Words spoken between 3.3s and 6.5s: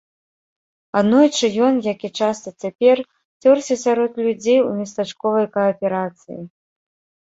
цёрся сярод людзей у местачковай кааперацыі.